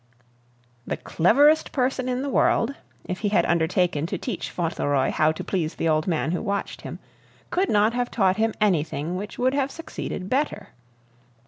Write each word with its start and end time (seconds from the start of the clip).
The 0.87 0.97
cleverest 0.97 1.71
person 1.71 2.09
in 2.09 2.23
the 2.23 2.29
world, 2.31 2.73
if 3.05 3.19
he 3.19 3.29
had 3.29 3.45
undertaken 3.45 4.07
to 4.07 4.17
teach 4.17 4.49
Fauntleroy 4.49 5.11
how 5.11 5.31
to 5.33 5.43
please 5.43 5.75
the 5.75 5.87
old 5.87 6.07
man 6.07 6.31
who 6.31 6.41
watched 6.41 6.81
him, 6.81 6.97
could 7.51 7.69
not 7.69 7.93
have 7.93 8.09
taught 8.09 8.37
him 8.37 8.55
anything 8.59 9.15
which 9.15 9.37
would 9.37 9.53
have 9.53 9.69
succeeded 9.69 10.27
better. 10.27 10.69